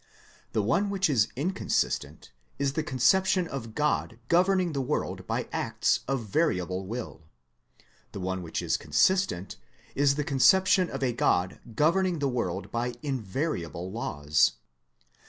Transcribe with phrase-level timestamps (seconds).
[0.53, 5.47] The one which is inconsistent is the conception of a Grod governing the world by
[5.51, 7.21] acts of variable will.
[8.11, 9.57] The one which is consistent,
[9.93, 14.53] is the conception of a God governing the world by invariable laws.